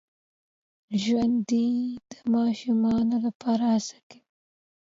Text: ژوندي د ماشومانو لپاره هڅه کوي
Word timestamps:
ژوندي 1.01 1.67
د 2.09 2.13
ماشومانو 2.33 3.15
لپاره 3.25 3.65
هڅه 3.73 3.97
کوي 4.09 4.21